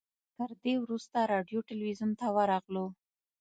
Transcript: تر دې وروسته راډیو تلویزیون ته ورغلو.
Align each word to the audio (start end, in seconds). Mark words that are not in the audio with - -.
تر 0.37 0.49
دې 0.63 0.73
وروسته 0.83 1.17
راډیو 1.31 1.65
تلویزیون 1.69 2.11
ته 2.19 2.25
ورغلو. 2.35 2.85